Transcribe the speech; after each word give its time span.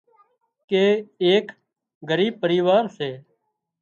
ڪي 0.69 0.85
ايڪ 1.25 1.45
ڳريٻ 2.09 2.33
پريوار 2.41 2.83
سي 2.97 3.09